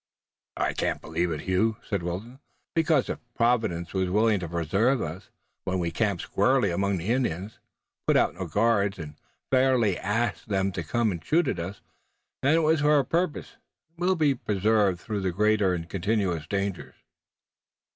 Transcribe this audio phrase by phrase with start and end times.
[0.57, 2.39] "I can't believe it, Hugh," said Wilton,
[2.73, 5.29] "because if Providence was willing to preserve us,
[5.63, 7.59] when we camped squarely among the Indians,
[8.07, 9.13] put out no guards, and
[9.51, 11.81] fairly asked them to come and shoot at us,
[12.41, 13.57] then it was for a purpose
[13.89, 16.95] and we'll be preserved through greater and continuous dangers."